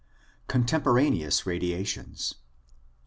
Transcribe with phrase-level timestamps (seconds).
[0.47, 2.33] Contemporaneous Radiations.